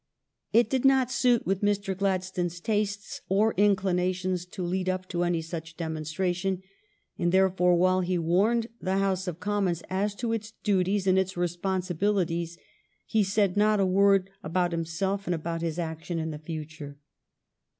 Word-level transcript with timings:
It 0.51 0.67
did 0.67 0.83
not 0.83 1.11
suit 1.11 1.45
with 1.45 1.61
Mr. 1.61 1.95
Gladstone's 1.95 2.59
tastes 2.59 3.21
or 3.29 3.53
inclinations 3.55 4.47
to 4.47 4.63
lead 4.63 4.89
up 4.89 5.07
to 5.09 5.21
any 5.23 5.43
such 5.43 5.77
demonstration, 5.77 6.63
and 7.19 7.31
therefore 7.31 7.75
while 7.75 8.01
he 8.01 8.17
warned 8.17 8.65
the 8.81 8.97
House 8.97 9.27
of 9.27 9.39
Commons 9.39 9.83
as 9.91 10.15
to 10.15 10.33
its 10.33 10.53
duties 10.63 11.05
and 11.05 11.19
its 11.19 11.37
responsibilities 11.37 12.57
he 13.05 13.23
said 13.23 13.55
not 13.55 13.79
a 13.79 13.85
word 13.85 14.31
about 14.41 14.71
himself 14.71 15.27
and 15.27 15.35
about 15.35 15.61
his 15.61 15.77
action 15.77 16.17
in 16.17 16.31
the 16.31 16.39
future. 16.39 16.97